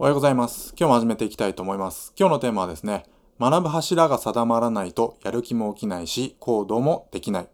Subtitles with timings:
[0.00, 0.74] おはようございます。
[0.78, 2.12] 今日も始めていきたいと思います。
[2.16, 3.02] 今日のテーマはですね、
[3.40, 7.48] 学ぶ柱が定まらないとやる気も起きないし、行動もできない。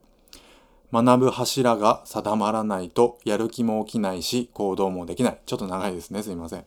[0.92, 5.40] 学ぶ柱が定まらないとやる気も起きないし、行動もできない。
[5.46, 6.22] ちょっと長いですね。
[6.22, 6.66] すいません。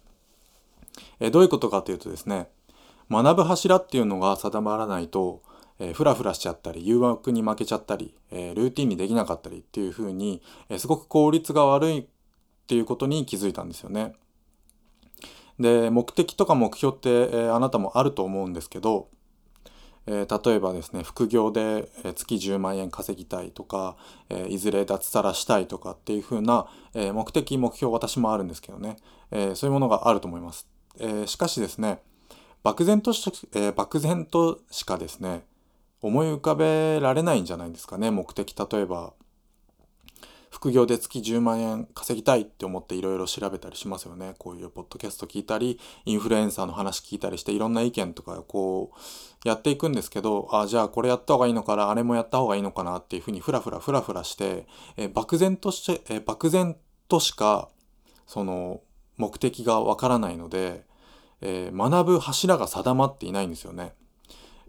[1.19, 2.49] えどういうことかというとですね、
[3.11, 5.43] 学ぶ柱っていうのが定まらないと、
[5.77, 12.05] えー、フラフラしちゃったり、誘惑に負けちゃったり、えー、ルーティンにできなかったりっていう風に、えー、すごく効率が悪いっ
[12.65, 14.15] ていうことに気づいたんですよね。
[15.59, 19.09] で、目的とか目標って、えー、あなたもあると思うんですけど、
[20.05, 23.97] えー、例えばですね、副業で月10万円稼ぎたいとか、
[24.29, 28.97] えー、いずれ脱サラしたいとかっていう風な、え、目的、目標私もあるんですけどね、
[29.31, 30.67] えそういうものがあると思います。
[30.99, 32.01] えしかしですね、
[32.63, 35.45] 漠然とし,、え漠然としかですね、
[36.01, 38.55] 思い浮かべられないんじゃないですかね、目的。
[38.55, 39.13] 例えば、
[40.57, 44.33] 副業で月10万円稼ぎたいって思っていろいろ調べたりしますよね。
[44.39, 48.91] こういうポッドキャスト聞いたり、インフルエンサーの話聞いたりして、いろんな意見とかこ
[49.45, 54.65] うやっていくんですけど、あ、じゃあこれやった方がいいのかな、あれもやった方がいいのかなっていうふうにふらふらふらふらして、
[54.97, 56.75] え漠然として、え漠然
[57.07, 57.69] としか、
[58.25, 58.81] その
[59.17, 60.85] 目的がわからないので、
[61.41, 63.93] えー、学ぶ柱が定まっていないんですよね。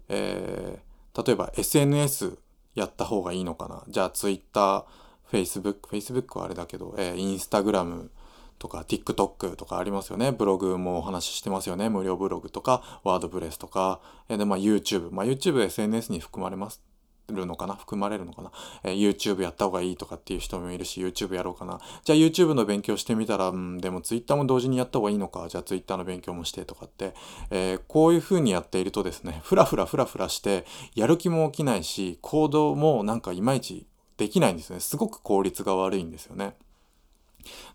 [0.07, 2.37] えー、例えば SNS
[2.75, 3.83] やった方がいいのかな。
[3.87, 4.85] じゃあ Twitter、
[5.31, 8.09] Facebook、Facebook はあれだけど、えー、Instagram
[8.57, 10.31] とか TikTok とかありますよね。
[10.31, 11.89] ブログもお話ししてますよね。
[11.89, 15.11] 無料ブログとか、ワードプレスとか、えー、で、まあ YouTube。
[15.11, 16.83] まあ YouTube SNS に含まれます。
[17.31, 17.75] るのかな？
[17.75, 18.51] 含まれるのかな、
[18.83, 21.79] えー、YouTube やった方がいいとかっていう人もいるし、YouTube やろうかな。
[22.03, 25.47] じゃあ YouTube の勉強してみたら、うん、でも Twitter も同時にやった方がいいのか？
[25.47, 27.13] じゃあ Twitter の勉強もしてとかって、
[27.51, 33.85] えー、こういう風にやっているとですね、ふらふらふらふらして、やる気も起きないし、行動もなんかいまいち
[34.19, 34.81] できないんですね。
[34.81, 36.55] すごく効率が悪いんですよね。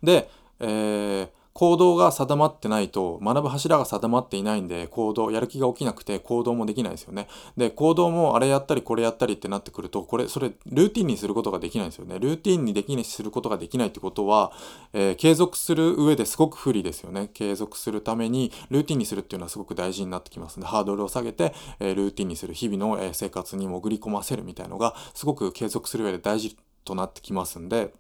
[0.03, 7.29] で、えー行動が定まってないと、学ぶ柱が定まっていないんで、行動、やる気が起きなくて行動もできないですよね。
[7.57, 12.19] で、行動もあれやったりこれやったりってなってくると、これ、それ、ルーティンにすることができないんですよね。
[12.19, 14.51] ルーティンにできない、することができないってことは、
[14.93, 17.31] えー、継続する上ですごく不利ですよね。
[17.33, 27.95] 継続するために、ルーティンにするっていうのはすごく大事になってきますので、ハードルを下げて、えー、ルーティンにする日々の、えー、生活に潜り込ませるみたいのが、すごく継続する上で大事となってきますんで、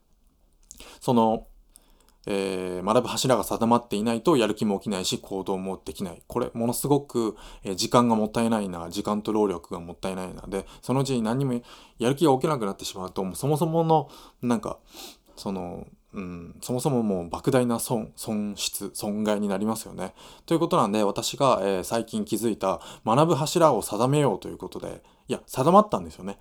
[1.01, 1.47] その、
[2.27, 6.23] えー、学ぶ柱が定まっていないとやる気も起きないし行動もできない。
[6.27, 10.43] これ、ものすごく、えー、時間がもったいないな、時間と労力がもったいないな。
[10.49, 11.61] で、そのうちに何にも
[11.99, 14.09] やる気が起きなくなってしまうと、もうそもそもの、
[14.43, 14.79] なんか、
[15.37, 20.15] その、うん、そもそももう莫大な損、損失、損害になりますよね。
[20.47, 26.39] ということなんで、私が、えー、最近気づいた学ぶ柱を定めようということで、いや、定まったんですよね。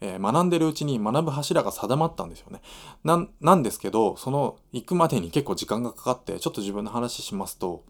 [0.00, 2.60] えー、学んでるうちに学ぶ柱が定まったんですよね。
[3.04, 7.84] ななんですけど、その行くまでに結構時間がかかって、ちょっと自分の話しますと、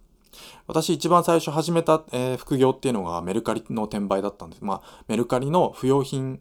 [0.67, 4.65] 私一番最初始めた、えー、副業っていうのがメルカリの転売だったんです。
[4.65, 6.41] まあ、メルカリの不用品、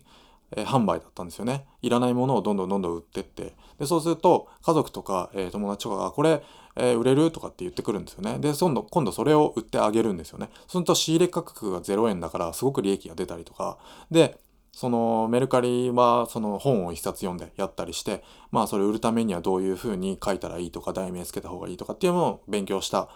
[0.56, 1.66] えー、販売だったんですよね。
[1.82, 3.54] いらないものをどんどんどんどん売ってって。
[3.80, 6.44] で、そうすると、家族とか、えー、友達とかが、これ、
[6.78, 8.38] えー、売れるとかって言ってくるんですよね。
[8.40, 10.50] で、今度、今度それを売ってあげるんですよね。
[10.62, 13.78] そうすると仕入れ価格が0円だから、すごく利益が出たりとか。
[14.12, 14.40] で、
[14.76, 23.08] そのメルカリはその本を一冊読んでやったりして、まあそれ売るためにはどういうふうに書いたらいいとか、題名つけた方がいいとかっていうのを勉強した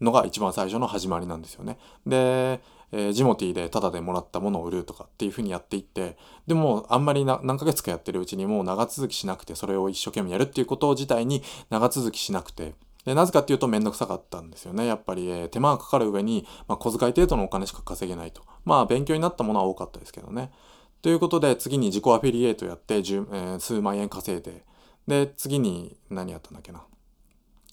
[0.00, 1.78] のが一番最初の始まりなんですよね。
[2.06, 2.60] で、
[2.92, 12.74] えー、ジモティーでタダでもらったものを売るとかっていうふうにやっていって、でもあんまり何ヶ月かやってるうちにもう長続きしなくて、それを一生懸命やるっていうこと自体に長続きしなくて、
[13.04, 14.86] でなぜかっていうとめんどくさかったんですよね。
[14.86, 18.42] やっぱり、えー、手間がかかる上に、まあ、小遣い程度のお金しか稼げないと。
[18.68, 20.52] まあ勉強になったものは多かったですけどね。
[21.00, 24.64] ということで、次に自己アフィリエイトやって、えー、数万円稼いで、
[25.06, 26.82] で、次に何やったんだっけな。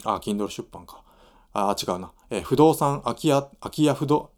[0.06, 1.04] あ、Kindle 出版か。
[1.52, 2.12] あ、違うな。
[2.30, 4.32] えー、不動産、空き家、空き家不動、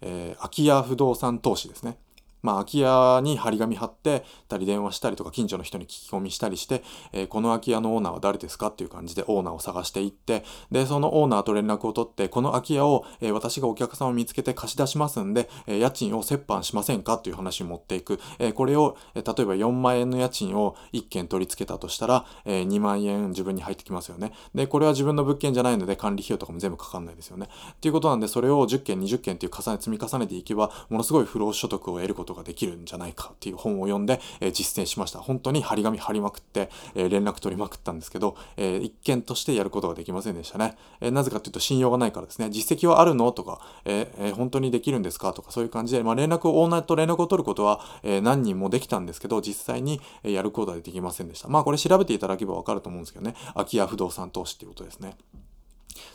[0.00, 1.98] えー、空き家不動産投資ですね。
[2.42, 6.82] まあ、空き家に張り紙貼ってたり電話したりとか近所の人に聞き込みしたりして、
[7.12, 18.20] えー、この空き家のオーナーは誰ですかっていう感じでオーナーを探していって、で、そのオーナーと連絡を取って、この空き家を、えー、私がお客さんを見つけて貸し出しますんで、えー、家賃を折半しませんかっていう話に持っていく。
[18.38, 24.32] えこれを、え例えば4万円の家賃を1件取り付けたとしたら、え2万円自分に入ってきますよね。
[24.54, 27.48] で、これは自分の物件じゃないので管理費用とかも全部かかんないですよね。
[27.72, 35.18] っていうことなんで、それを10件、20件っていう重ね、積み重ねていけば、ものすごい不労所得を得ることができるんじゃないかっていう本を読んで、えー、実践しました。
[35.20, 40.76] 本当に張り紙貼りまくって、えー、連絡取りまくったんですけど、えー、一件としてやることができませんでしたね。
[41.00, 42.50] えなぜかというと信用がないからですね。
[42.50, 43.32] 実績はあるの？
[43.32, 45.32] とか、ええ本当にできるんですか？
[45.32, 51.48] とかそういう感じで、まあ、連絡を、オーナーと連絡を取ることは、え何人もできたんですけど、実際にやることはできませんでした。
[51.48, 53.34] まあこれ調べていただければわかると思うんですけどね。
[53.54, 55.16] 空き家不動産投資っていうことですね。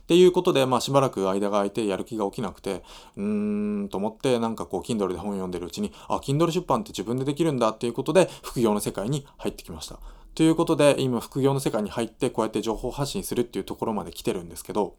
[0.08, 2.82] っていうことで、まあしばらく間が空いてやる気が起きなくて、
[3.18, 10.00] うーんと思ってなんかこう Kindle で本読んでるうちに、あ、Kindle 出版って自分でできるんだっていうことで副業の世界に入ってきました。
[10.34, 14.96] ということで今副業の世界に入ってこうやって情報発信するっていうところまで来てるんですけど、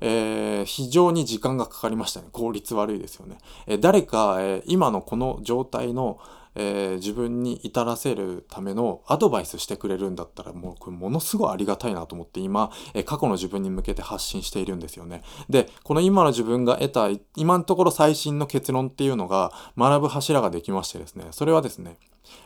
[0.00, 2.28] えー、非常に時間がかかりましたね。
[2.32, 3.36] 効率悪いですよね。
[3.66, 6.18] えー、誰か、えー、今のこの状態の、
[6.54, 15.22] えー、自分に至らせるためのアドバイスしてくれるんだったらもうこれものすごいありがたいなと思って今、えー、過去の自分に向けて発信しているんですよね。
[15.48, 21.98] で、この今の自分が得た今のところ最新の結論っていうのが学ぶ柱ができましてですね、それはですね、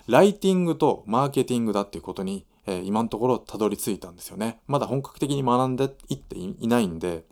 [0.06, 4.60] ライティングとマーケティングだっていうことに、えー、今のところたどり着いたんですよね。
[4.66, 7.24] まだ本格的に学んでいっていないんで、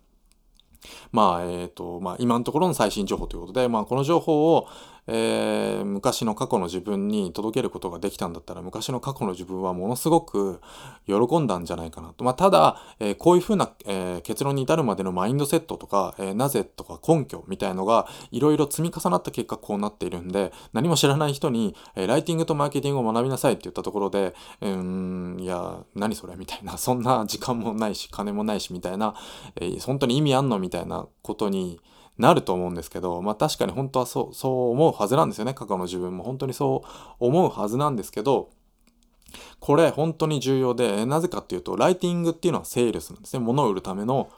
[1.10, 4.68] まあ、えっ、ー、と、まあ、今のところの最新情報ということで、まあ、この情報を、
[5.06, 10.60] えー、昔の過去の自分に届けることができたんだったら昔の過去の自分はものすごく
[11.06, 12.24] 喜んだんじゃないかなと。
[12.24, 13.72] まあ、ただ、えー、こういうふうな、
[14.22, 29.14] 結論に至るまでのマインドセットとか、えなぜとか根拠みたいのがいろいろ積み重なった結果こうなっているんで何も知らない人に、えライティングとマーケティングを学びなさいって言ったところでうーんいや何それみたいなそんな時間もないし金もないしみたいな、
[29.60, 31.80] え本当に意味あんのみたいなことに
[32.18, 35.54] なると思うんですけど、まあ確かに本当はそう、そう思うはずなんですよね。
[35.54, 38.50] 過去の自分も本当にそう思うはずなんですけど、
[39.62, 43.38] これ本当に重要で、なぜかっていうと、ライティングっていうのはセールスなんですね。
[43.38, 44.28] 物を売るための、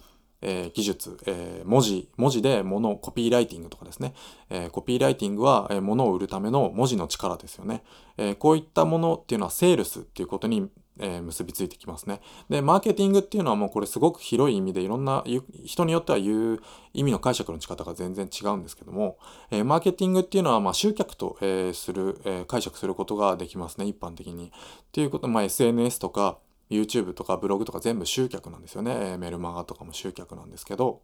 [0.42, 4.12] えー、技術、えー、文字、文字で物をコピーライティングとかですね。
[4.50, 7.84] えー、コピーライティングは、え物を売るための文字の力ですよね。
[8.18, 10.68] えこういったものっていうのはセールスっていうことに
[10.98, 12.20] えー、結びついてきますね。
[12.48, 15.24] で、マーケティングっていうのはもうこれすごく広い意味でいろんな、
[15.64, 16.60] 人によっては言う
[16.92, 19.18] 意味の解釈の仕方が全然違うんですけども、
[19.50, 24.48] えー、マーケティングっていうのはま集客と、えー、する、え、解釈することができますね、一般的に。
[24.48, 24.50] っ
[24.92, 26.38] ていうこと、まあ SNS とか
[26.70, 29.12] YouTube とかブログとか全部集客なんですよね。
[29.14, 31.02] えメルマガとかも集客なんですけど、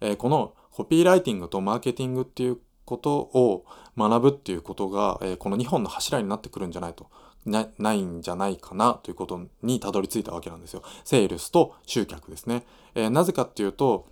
[0.00, 3.64] えこのコピーライティングとマーケティングっていうことを
[3.96, 7.08] 学ぶっていうことが、えこの2本の柱になってくるんじゃないと。
[7.46, 10.82] なないんじゃないかなということにたどり着いたわけなんですよ。
[11.04, 12.64] セールスと集客ですね。
[12.94, 14.06] えー、なぜかっていうと、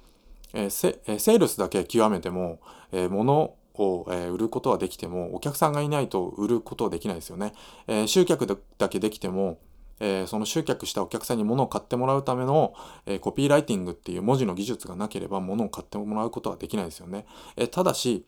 [0.53, 2.61] えー、セールスだけ極めても、
[2.93, 7.55] えー、物を、え売ることはできてもお客さんがいないと売ることはできないですよね。
[7.87, 8.47] え集客
[8.77, 9.59] だけできても
[10.03, 12.75] え、その集客したお客さんに物を買ってもらうための、
[13.07, 17.25] え、コピーライティングっていう文字の技術がなければ物を買ってもらうことはできないですよね。
[17.57, 18.27] え、ただし、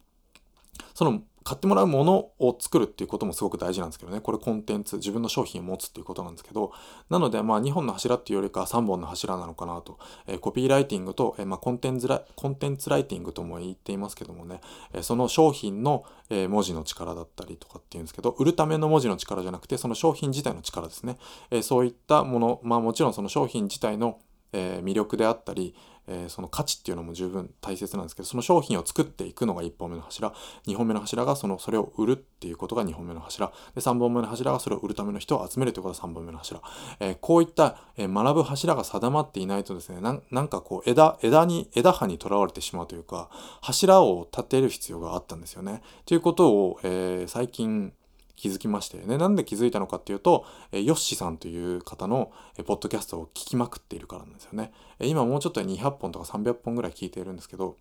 [0.94, 4.20] その買ってもらうものを作るっていうこともすごく大事なんですけどね。
[4.20, 6.72] これコンテンツ、自分の商品を持つっていうことなんですけど、
[7.10, 9.98] なのでまあ2本の柱っていうよりか3本の柱なのかなと。
[10.26, 14.60] えー、コピーライティングと、えー、まあコンテンツラコンテンツライティングとも言っていますけどもね、
[14.94, 21.18] えー、その商品の、え文字の力だったりとかっていうんですけど、売るための文字の力じゃなくて、その商品自体の力ですね。
[21.50, 24.18] えそういったもの、まあもちろんその商品自体の
[24.54, 25.74] え魅力であったり、
[26.06, 30.32] えー、その価値っていうのも十分大切なんですけどその商品を作っていくのが1本目の柱。
[30.66, 33.52] 2本目の柱がそのそれを売るっていうことが2本目の柱。
[33.74, 36.60] で3本目の柱がそれを売るための人を集めるということが3本目の柱、
[37.00, 43.30] えー、こういった、えー、学ぶ柱が定まっていないとですねなんかこう枝枝に枝葉にとらわれてしまうというか
[43.62, 45.82] 柱を立てる必要があったんですよね。
[46.06, 47.92] ということを、え最近
[48.36, 54.72] 気づきまして、ね、なんで気づいたのかっていうと、えヨッシーさんという方の、えポッドキャストを聞きまくっているからなんですよね。
[54.98, 57.76] え今もうちょっとで200本とか300本ぐらい聞いているんですけど、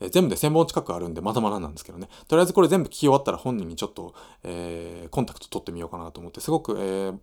[0.00, 2.08] え全部で1000本近くあるんでまだまだなんですけどね。
[2.28, 7.18] とりあえずこれ全部聞き終わったら本人にちょっと、えー、コンタクト取ってみようかなと思って、すごく、えー、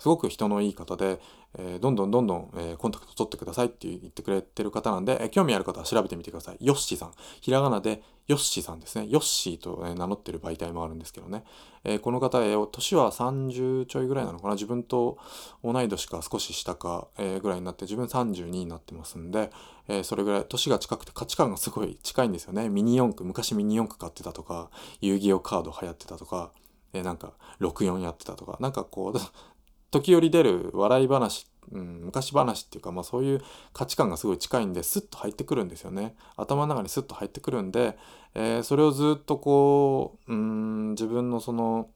[0.00, 1.20] すごく人のいい方で、
[1.58, 6.56] えー、どんどんどんどん、えー、コンタクト取ってくださいって言ってくれてる方なんで、えー、興味ある方は調べてみてください。
[6.60, 7.12] ヨッシーさん。
[7.40, 9.06] ひらがなでヨッシーさんですね。
[9.08, 11.44] ヨッシーと、え名乗ってる媒体もあるんですけどね。
[11.84, 14.54] えこの方、え年は30ちょいぐらいなのかな？
[14.54, 15.18] 自分と
[15.64, 19.50] 同い年か少し下か、えぐらいになって、自分32になってますんで、
[19.88, 22.68] えそれぐらい年が近くて価値観がすごい近いんですよね。
[22.68, 26.52] ミニ四駆、昔ミニ四駆買ってたとか、遊戯王カード流行ってたとか、
[26.92, 29.18] えなんか64やってたとか、なんかこう、
[29.90, 33.42] 時折出る笑い話、うん、昔話っていうか、まあそういう
[33.72, 36.14] 価値観がすごい近いんで、スッと入ってくるんですよね。
[36.36, 37.98] 頭の中にスッと入ってくるんで、
[38.34, 41.90] えー、それをずっとこう、うん、自分のその、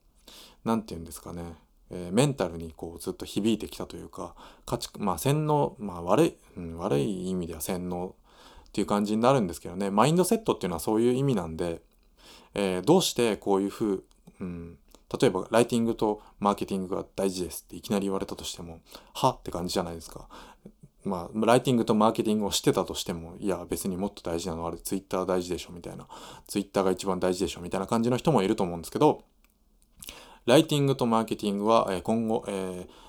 [0.63, 1.55] 何て言うんですかね、
[1.89, 4.35] えー、メンタルにこうずっと響いてきたというか、
[4.65, 8.15] 価値、まあ洗脳、まあ悪い、うん、悪い意味では洗脳
[8.67, 11.81] っていう感じになるんですけどね、マインドセットっていうのはそういう意味なんで、
[12.53, 14.03] えー、どうしてこういうふう、
[14.41, 14.77] うん、
[15.19, 18.79] 例えばライティングとマーケティングが大事ですっていきなり言われたとしても、
[19.13, 20.27] はって感じじゃないですか。
[21.03, 26.07] まあ、ライティングとマーケティングをしてたとしても、いや、別にもっと大事なのはあれ、ツイッター大事でしょみたいな、
[26.47, 29.23] ツイッターが一番大事でしょみたいな感じの人もいると思うんですけど、
[30.45, 33.05] ライティングとマーケティングは、え今後、えー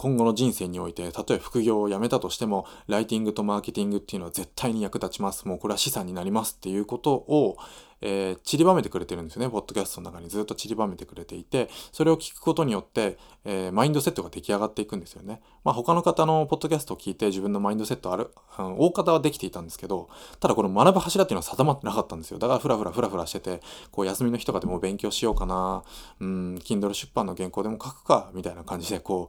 [0.00, 5.46] 今後の人生において、たとえ副業を辞めたとしても、ライティングとマーケティングっていうのは絶対に役立ちます。
[5.46, 7.58] もうこれは資産になりますっていうことを、
[8.02, 9.50] えー、散りばめてくれてるんですよね。
[9.50, 15.40] ポッドキャストの中にずっと散りばめてくれていて、それを聞くことによって、えー、マインドセットが出来上がっていくんですよね。
[15.64, 20.08] まあ他の方のポッドキャストを聞いて自分のマインドセットある、うん、大方はできていたんですけど、
[20.40, 22.38] ただこの学ぶ柱っていうのは定まってなかったんですよ。
[22.38, 25.82] だからふらふらふらふらしてて、こう休みの日とかでも勉強しようかな、
[26.20, 29.28] うん、Kindle 出版の原稿でも書くか、みたいな感じで、こ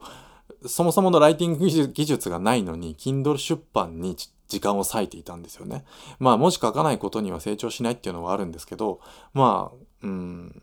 [0.62, 4.16] う、そもそものライティング技術がないのに、Kindle 出版に
[4.52, 5.84] 時間を割いていたんですよね。
[6.18, 9.00] まあ、文字書かないことには成長しないっていうのはあるんですけど、
[9.32, 10.62] まあ、うん、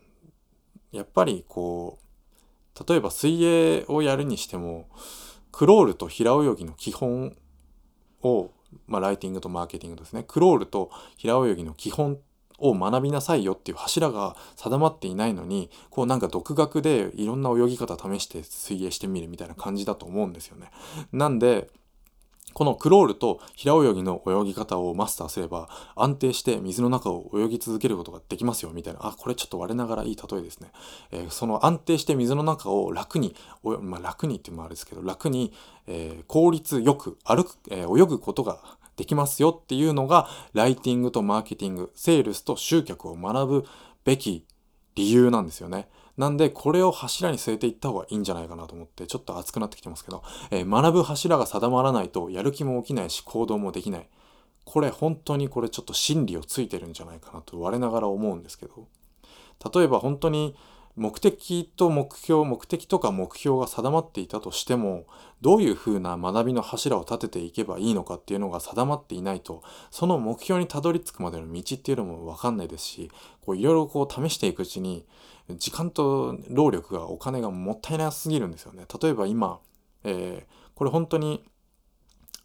[0.91, 4.89] やっぱりこう、例えば水泳をやるにしても、
[5.51, 7.35] クロールと平泳ぎの基本
[8.21, 8.51] を、
[8.85, 10.23] まあ、ライティングとマーケティングですね。
[10.27, 12.19] クロールと平泳ぎの基本
[12.59, 20.69] を学びなさいよっていう柱が定まっていないのにこうなんか独学でいろんな泳ぎ方試して水泳してみるみたいな感じだと思うんですよね。
[21.11, 21.69] なんで
[22.53, 30.71] このクロールと平泳ぎの泳ぎ方をマスターすれば安定して水の中を泳ぎ続けることができますよみたいなあこれちょっと我ながらいい例えですね、
[31.11, 35.53] えー、その安定して水の中を楽にまあ、楽にっていうもあれですけど楽に、
[35.87, 38.59] えー、効率よく歩く、えー、泳ぐことが
[38.95, 43.65] できますよっていうのがライティングとマーケティングセールスと集客を学ぶ
[44.03, 44.45] べき
[44.95, 45.87] 理由なんですよね。
[46.19, 50.21] なんでこれを柱に据えていった方がいいんじゃないかなと思ってちょっと熱くなってきてますけど、
[50.51, 54.09] えー、学ぶ柱が定まらないとやる気も起きないし行動もできない。
[54.65, 58.87] これ本当にこれちょっと真理をついてるんじゃないかなと我ながら思うんですけど
[59.73, 60.55] 例えば本当に
[60.99, 65.05] 目的と目標目的とか目標が定まっていたとしても
[65.39, 75.05] どういうふうな学びの柱を立てていけばいいのかっていうのが定まっていないとその目標にたどり着くまでの道っていうのも分かんないですしこういろいろこう試していくうちに
[75.57, 78.85] 時間と労力がお金がもったいなすぎるんですよね。
[79.01, 79.59] 例えば今、
[80.03, 81.43] えー、これ本当に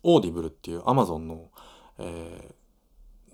[0.04, 1.50] オーディブルっていう Amazon の、
[1.98, 2.63] えー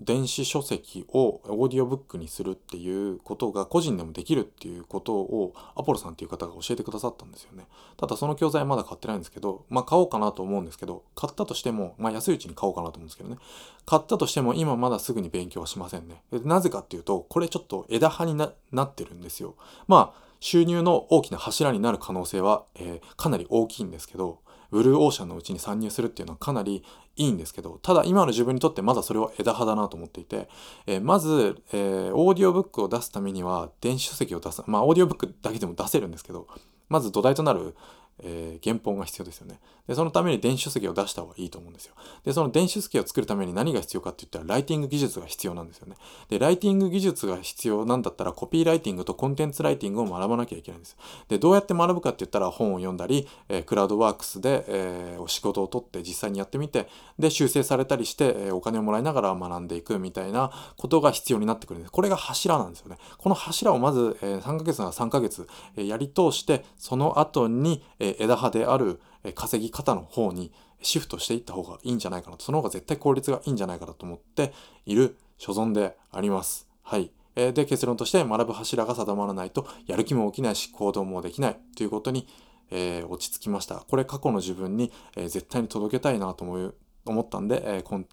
[0.01, 7.67] 電子書籍をオーディオブックにするっていうことが個人でもできるっていうことをアポロさんっていう方が教えてくださったんですよね。
[7.97, 13.37] ただその教材まだ買ってないんですけど、まあ買おうかなと思うんですけど、買ったとしても、まあ安いうちに買おうかなと思うんですけどね。
[13.85, 16.23] 買ったとしても今まだすぐに勉強はしませんね。
[16.31, 18.47] なぜかっていうと、これちょっと枝葉にな
[18.83, 19.55] ってるんですよ。
[19.87, 24.39] まあ収入の大きな柱になる可能性は、えー、かなり大きいんですけど、
[24.71, 26.83] ブルーオーシャンのうちに参入するっていうのはかなり
[27.17, 30.49] いいんですけど、ただ今の自分にとってまだそれは枝葉だなと思っていて、
[30.87, 36.47] えー、まず、えー、オーディオブックを出すためには電子書籍を出す、まあオーディオブックだけでも出せるんですけど、
[36.89, 37.75] まず土台となる
[38.19, 39.59] えー、原本が必要ですよね。
[39.87, 41.93] で、そのために電子書籍を出した方がいいと思うんですよ。
[42.23, 45.95] で、その電子書籍を作るために何が必要かって言ったら、ライティング技術が必要なんですよね。
[46.29, 50.97] で、ライティング技術が必要なんだったら、コピーライティングとコンテンツライティングを学ばなきゃいけないんです。
[51.27, 56.87] で、どうやって学ぶかって言ったら、本を読んだり、えー、クラウドワークスで、えー、お仕事を取って実際にやってみて、
[57.17, 61.91] で、修正されたりして、えお金をもらいながら学んでいくみたいなことが必要になってくるんです。
[61.91, 62.97] これが柱なんですよね。
[63.17, 68.99] この柱をまず、え3ヶ月なら3ヶ月、えやり通して、その後に、え枝葉である
[69.35, 74.51] 稼ぎ方の方にシフトしていった方がいいんじゃないかなと、その方が絶対効率がいいんじゃないかなと思って
[74.85, 76.67] いる所存であります。
[76.81, 77.11] はい。
[77.35, 82.27] で、結論として学ぶ柱が定まらないとやる気も起きないし行動もできないということに、
[82.71, 83.75] えー、落ち着きました。
[83.75, 88.05] これ過去の自分に、えー、絶対に届けたいなと思う思ったんで、えーこん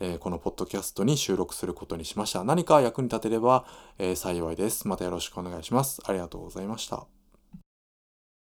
[0.00, 2.42] えー、このポッドキャストに収録することにしました。
[2.44, 3.66] 何か役に立てれば、
[3.98, 4.88] え幸いです。
[4.88, 6.02] またよろしくお願いします。
[6.04, 7.21] ありがとうございました。